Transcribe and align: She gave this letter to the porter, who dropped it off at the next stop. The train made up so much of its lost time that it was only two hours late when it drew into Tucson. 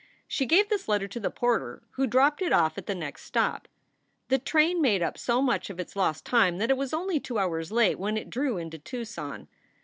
She 0.27 0.47
gave 0.47 0.67
this 0.67 0.87
letter 0.87 1.07
to 1.07 1.19
the 1.19 1.29
porter, 1.29 1.83
who 1.91 2.07
dropped 2.07 2.41
it 2.41 2.51
off 2.51 2.75
at 2.75 2.87
the 2.87 2.95
next 2.95 3.23
stop. 3.23 3.67
The 4.29 4.39
train 4.39 4.81
made 4.81 5.03
up 5.03 5.15
so 5.15 5.43
much 5.43 5.69
of 5.69 5.79
its 5.79 5.95
lost 5.95 6.25
time 6.25 6.57
that 6.57 6.71
it 6.71 6.75
was 6.77 6.91
only 6.91 7.19
two 7.19 7.37
hours 7.37 7.71
late 7.71 7.99
when 7.99 8.17
it 8.17 8.31
drew 8.31 8.57
into 8.57 8.79
Tucson. 8.79 9.47